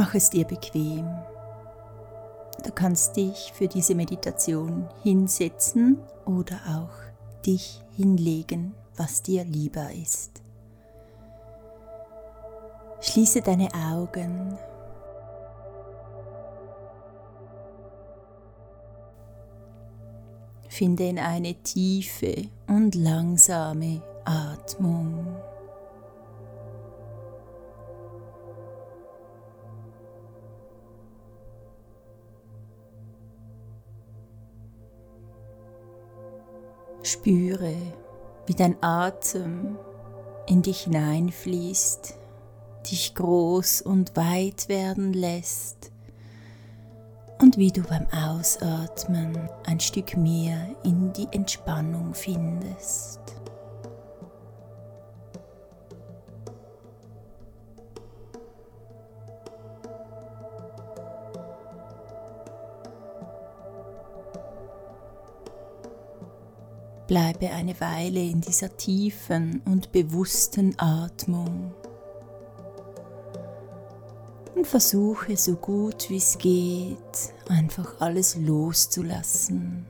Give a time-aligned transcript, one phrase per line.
[0.00, 1.06] Mach es dir bequem.
[2.64, 10.40] Du kannst dich für diese Meditation hinsetzen oder auch dich hinlegen, was dir lieber ist.
[13.02, 14.56] Schließe deine Augen.
[20.70, 25.26] Finde in eine tiefe und langsame Atmung.
[37.02, 37.74] Spüre,
[38.46, 39.78] wie dein Atem
[40.46, 42.14] in dich hineinfließt,
[42.90, 45.92] dich groß und weit werden lässt
[47.40, 53.19] und wie du beim Ausatmen ein Stück mehr in die Entspannung findest.
[67.10, 71.74] Bleibe eine Weile in dieser tiefen und bewussten Atmung.
[74.54, 79.86] Und versuche so gut wie es geht einfach alles loszulassen,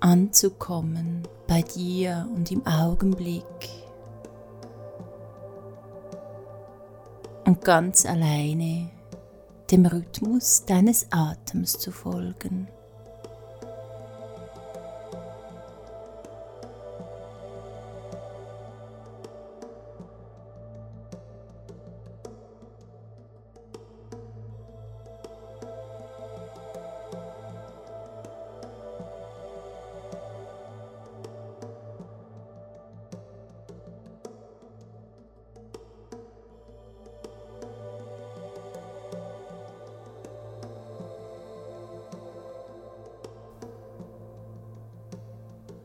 [0.00, 3.44] anzukommen bei dir und im Augenblick.
[7.44, 8.88] Und ganz alleine
[9.70, 12.68] dem Rhythmus deines Atems zu folgen.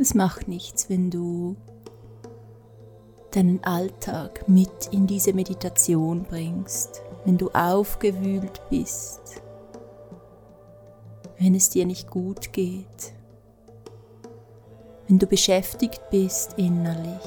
[0.00, 1.56] Es macht nichts, wenn du
[3.32, 9.42] deinen Alltag mit in diese Meditation bringst, wenn du aufgewühlt bist,
[11.38, 13.12] wenn es dir nicht gut geht,
[15.06, 17.20] wenn du beschäftigt bist innerlich,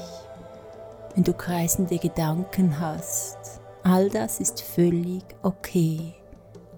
[1.14, 3.38] wenn du kreisende Gedanken hast.
[3.84, 6.12] All das ist völlig okay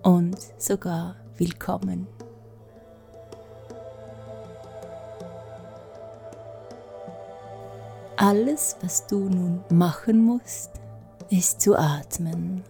[0.02, 2.06] und sogar willkommen.
[8.26, 10.72] Alles, was du nun machen musst,
[11.30, 12.64] ist zu atmen.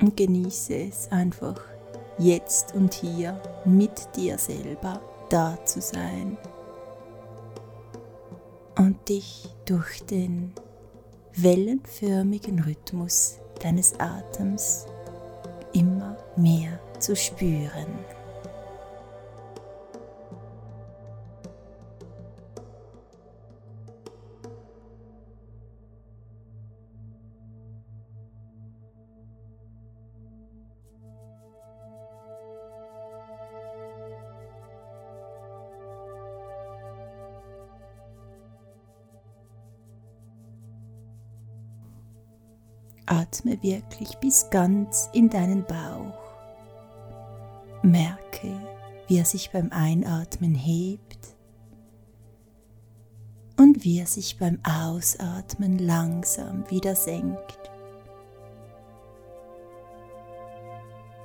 [0.00, 1.60] Und genieße es einfach,
[2.18, 6.36] jetzt und hier mit dir selber da zu sein.
[8.76, 10.52] Und dich durch den
[11.36, 14.86] wellenförmigen Rhythmus deines Atems
[15.72, 18.00] immer mehr zu spüren.
[43.10, 46.14] Atme wirklich bis ganz in deinen Bauch.
[47.82, 48.54] Merke,
[49.08, 51.34] wie er sich beim Einatmen hebt
[53.56, 57.58] und wie er sich beim Ausatmen langsam wieder senkt.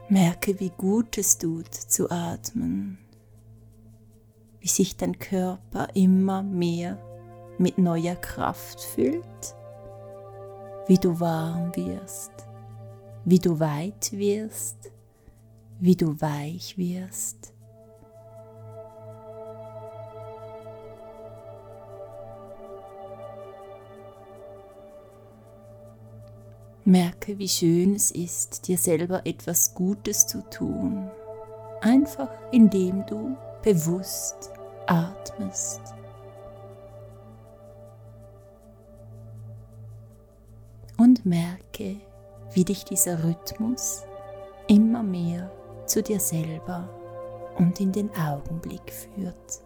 [0.10, 2.98] Merke, wie gut es tut zu atmen,
[4.60, 6.98] wie sich dein Körper immer mehr
[7.60, 9.56] mit neuer Kraft füllt
[10.88, 12.32] wie du warm wirst,
[13.24, 14.92] wie du weit wirst,
[15.80, 17.54] wie du weich wirst.
[26.88, 31.10] Merke, wie schön es ist, dir selber etwas Gutes zu tun,
[31.82, 34.52] einfach indem du bewusst
[34.86, 35.82] atmest.
[41.26, 41.98] Merke,
[42.54, 44.04] wie dich dieser Rhythmus
[44.68, 45.52] immer mehr
[45.86, 46.90] zu dir selber
[47.58, 49.65] und in den Augenblick führt.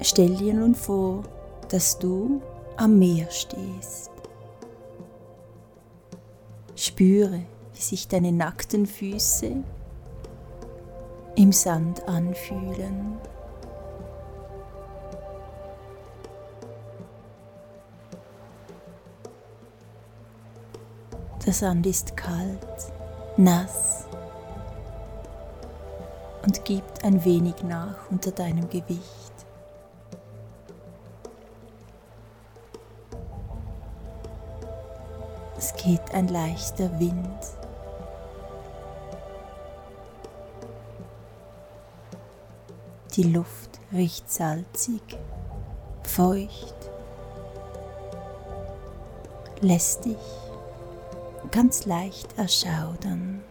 [0.00, 1.24] Stell dir nun vor,
[1.68, 2.40] dass du
[2.76, 4.10] am Meer stehst.
[6.76, 7.42] Spüre,
[7.74, 9.64] wie sich deine nackten Füße
[11.34, 13.18] im Sand anfühlen.
[21.44, 22.92] Der Sand ist kalt,
[23.36, 24.04] nass
[26.44, 29.27] und gibt ein wenig nach unter deinem Gewicht.
[35.88, 37.38] Es geht ein leichter Wind.
[43.16, 45.00] Die Luft riecht salzig,
[46.02, 46.74] feucht,
[49.62, 50.16] lässt dich
[51.50, 53.42] ganz leicht erschaudern.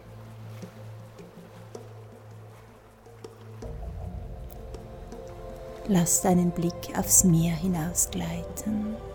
[5.88, 9.07] Lass deinen Blick aufs Meer hinausgleiten.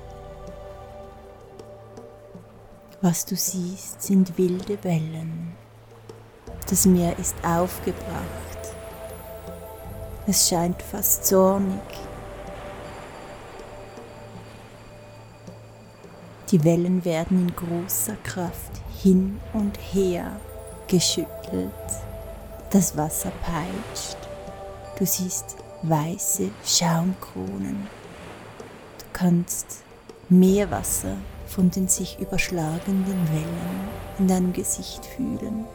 [3.03, 5.51] Was du siehst, sind wilde Wellen.
[6.69, 8.75] Das Meer ist aufgebracht.
[10.25, 11.81] Es scheint fast zornig.
[16.49, 18.71] Die Wellen werden in großer Kraft
[19.01, 20.39] hin und her
[20.87, 21.73] geschüttelt.
[22.69, 24.15] Das Wasser peitscht.
[24.97, 27.85] Du siehst weiße Schaumkronen.
[28.97, 29.83] Du kannst
[30.29, 31.17] Meerwasser
[31.53, 33.89] von den sich überschlagenden Wellen
[34.19, 35.65] in deinem Gesicht fühlen.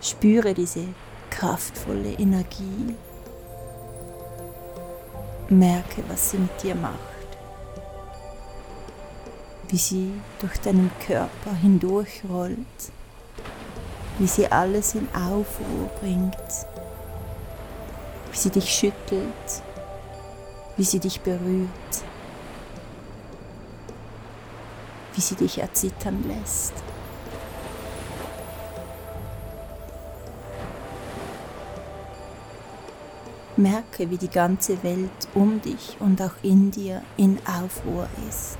[0.00, 0.86] Spüre diese
[1.30, 2.96] kraftvolle Energie.
[5.48, 6.98] Merke, was sie mit dir macht.
[9.68, 12.92] Wie sie durch deinen Körper hindurchrollt
[14.18, 16.36] wie sie alles in Aufruhr bringt,
[18.30, 19.62] wie sie dich schüttelt,
[20.76, 21.68] wie sie dich berührt,
[25.14, 26.74] wie sie dich erzittern lässt.
[33.56, 38.58] Merke, wie die ganze Welt um dich und auch in dir in Aufruhr ist.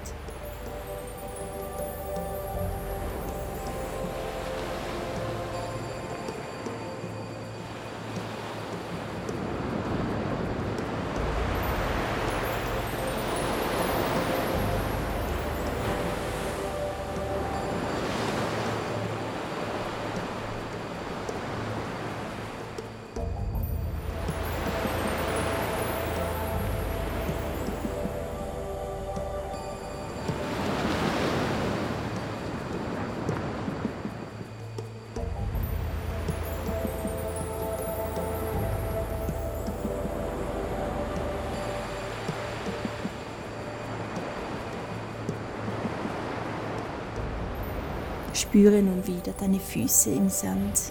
[48.42, 50.90] Spüre nun wieder deine Füße im Sand.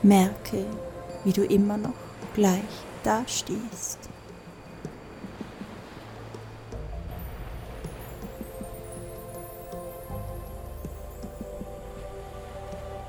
[0.00, 0.64] Merke,
[1.24, 1.92] wie du immer noch
[2.34, 2.62] gleich
[3.02, 3.98] dastehst.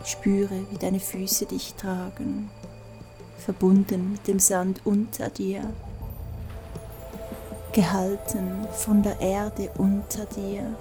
[0.03, 2.49] Spüre, wie deine Füße dich tragen,
[3.37, 5.61] verbunden mit dem Sand unter dir,
[7.71, 10.75] gehalten von der Erde unter dir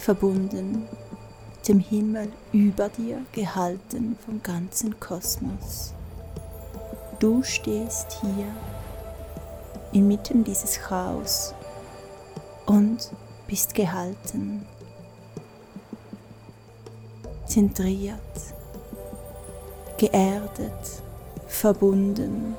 [0.00, 0.88] verbunden
[1.68, 5.92] dem Himmel über dir, gehalten vom ganzen Kosmos.
[7.18, 8.46] Du stehst hier
[9.92, 11.54] inmitten dieses Chaos
[12.66, 13.10] und
[13.46, 14.66] bist gehalten,
[17.46, 18.20] zentriert,
[19.98, 21.02] geerdet,
[21.46, 22.56] verbunden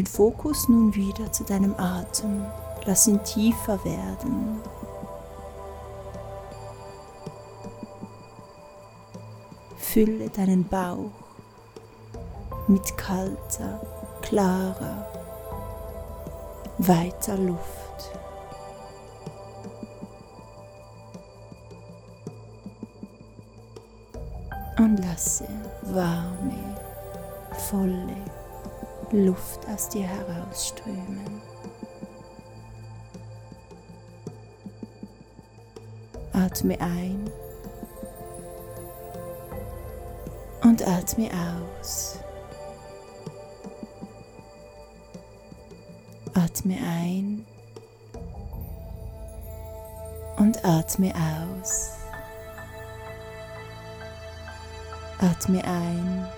[0.00, 2.46] den Fokus nun wieder zu deinem Atem.
[2.86, 4.58] Lass ihn tiefer werden.
[9.76, 11.10] Fülle deinen Bauch
[12.66, 13.78] mit kalter,
[14.22, 15.06] klarer,
[16.78, 17.60] weiter Luft.
[24.78, 25.46] Und lasse
[25.82, 26.78] warme,
[27.68, 28.39] volle
[29.12, 31.42] Luft aus dir herausströmen.
[36.32, 37.30] Atme ein
[40.62, 42.18] Und atme aus.
[46.34, 47.44] Atme ein
[50.36, 51.90] und atme aus.
[55.18, 56.28] Atme ein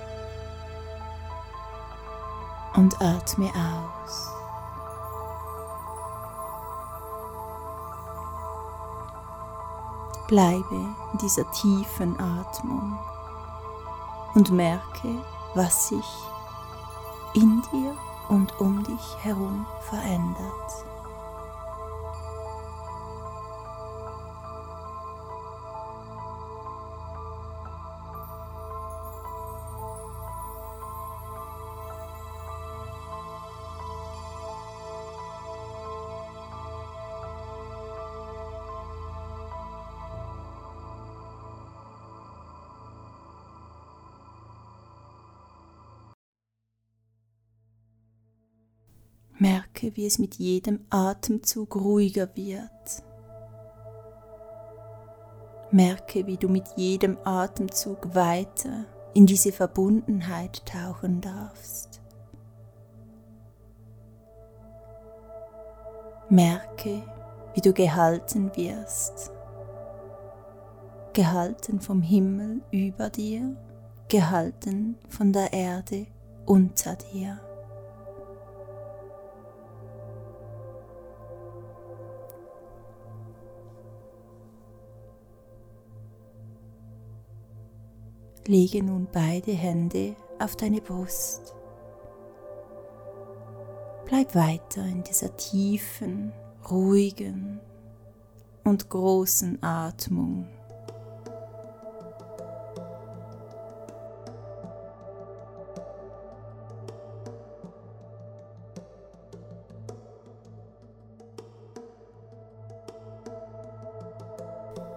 [2.83, 4.29] und atme aus.
[10.27, 10.75] Bleibe
[11.13, 12.99] in dieser tiefen Atmung
[14.35, 15.15] und merke,
[15.55, 16.09] was sich
[17.35, 17.97] in dir
[18.29, 20.92] und um dich herum verändert.
[49.83, 53.03] Merke, wie es mit jedem Atemzug ruhiger wird.
[55.73, 58.85] Merke, wie du mit jedem Atemzug weiter
[59.15, 62.01] in diese Verbundenheit tauchen darfst.
[66.29, 67.03] Merke,
[67.55, 69.33] wie du gehalten wirst.
[71.13, 73.57] Gehalten vom Himmel über dir,
[74.09, 76.07] gehalten von der Erde
[76.47, 77.41] unter dir.
[88.49, 91.55] Lege nun beide Hände auf deine Brust.
[94.05, 96.33] Bleib weiter in dieser tiefen,
[96.69, 97.61] ruhigen
[98.65, 100.49] und großen Atmung.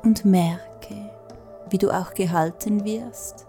[0.03, 0.64] Und merke,
[1.69, 3.47] wie du auch gehalten wirst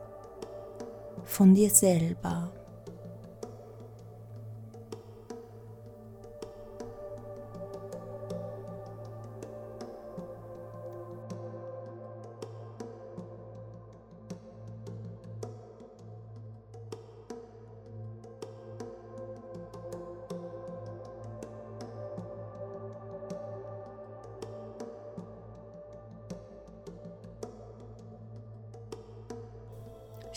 [1.24, 2.50] von dir selber.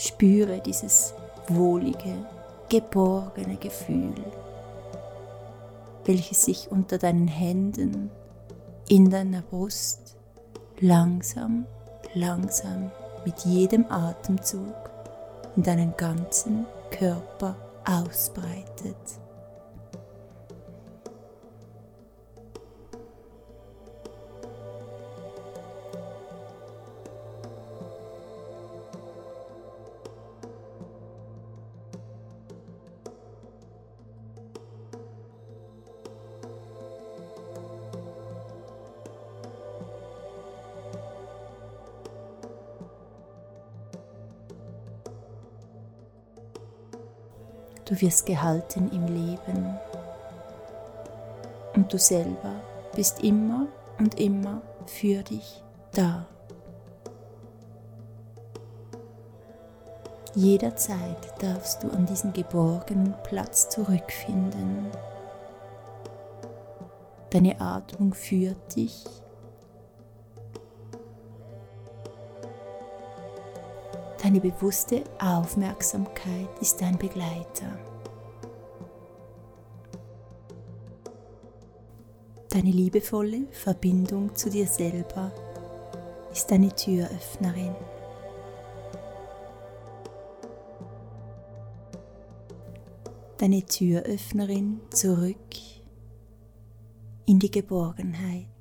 [0.02, 1.14] Spüre dieses
[1.50, 2.26] wohlige,
[2.70, 4.16] geborgene Gefühl,
[6.06, 8.10] welches sich unter deinen Händen
[8.88, 10.16] in deiner Brust
[10.80, 11.66] langsam,
[12.14, 12.92] langsam
[13.26, 14.74] mit jedem Atemzug
[15.58, 18.96] in deinen ganzen Körper ausbreitet.
[47.90, 49.80] Du wirst gehalten im Leben.
[51.74, 52.54] Und du selber
[52.96, 53.66] bist immer
[53.98, 56.28] und immer für dich da.
[60.36, 64.86] Jederzeit darfst du an diesen geborgenen Platz zurückfinden.
[67.32, 69.04] Deine Atmung führt dich
[74.30, 77.80] Deine bewusste Aufmerksamkeit ist dein Begleiter.
[82.48, 85.32] Deine liebevolle Verbindung zu dir selber
[86.32, 87.74] ist deine Türöffnerin.
[93.40, 95.56] Deine Türöffnerin zurück
[97.26, 98.59] in die Geborgenheit.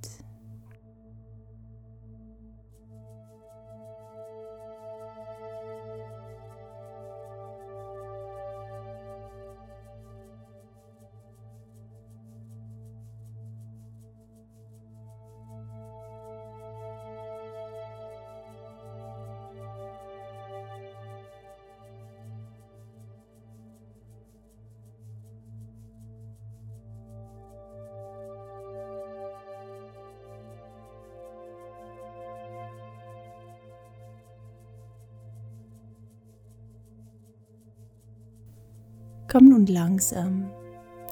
[39.31, 40.51] Komm nun langsam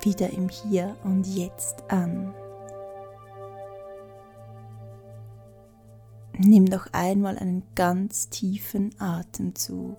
[0.00, 2.35] wieder im Hier und Jetzt an.
[6.38, 9.99] Nimm noch einmal einen ganz tiefen Atemzug.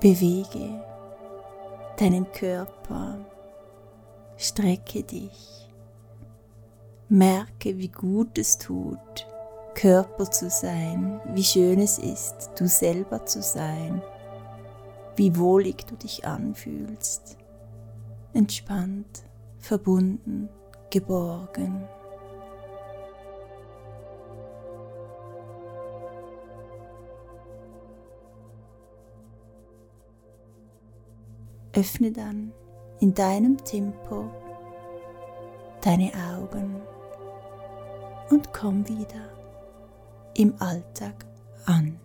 [0.00, 0.84] Bewege
[1.98, 3.24] deinen Körper,
[4.36, 5.70] strecke dich,
[7.08, 9.26] merke, wie gut es tut,
[9.74, 14.02] Körper zu sein, wie schön es ist, du selber zu sein
[15.16, 17.36] wie wohlig du dich anfühlst,
[18.34, 19.24] entspannt,
[19.58, 20.48] verbunden,
[20.90, 21.88] geborgen.
[31.72, 32.52] Öffne dann
[33.00, 34.30] in deinem Tempo
[35.82, 36.80] deine Augen
[38.30, 39.28] und komm wieder
[40.34, 41.26] im Alltag
[41.66, 41.98] an.